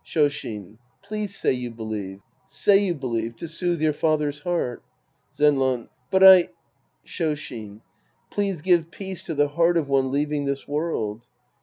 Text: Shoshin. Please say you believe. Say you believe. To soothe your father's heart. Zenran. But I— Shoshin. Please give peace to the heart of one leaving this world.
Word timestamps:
Shoshin. 0.03 0.79
Please 1.03 1.35
say 1.35 1.53
you 1.53 1.69
believe. 1.69 2.21
Say 2.47 2.85
you 2.85 2.95
believe. 2.95 3.35
To 3.35 3.47
soothe 3.47 3.83
your 3.83 3.93
father's 3.93 4.39
heart. 4.39 4.81
Zenran. 5.37 5.89
But 6.09 6.23
I— 6.23 6.49
Shoshin. 7.05 7.81
Please 8.31 8.63
give 8.63 8.89
peace 8.89 9.21
to 9.21 9.35
the 9.35 9.49
heart 9.49 9.77
of 9.77 9.87
one 9.89 10.11
leaving 10.11 10.45
this 10.45 10.67
world. 10.67 11.27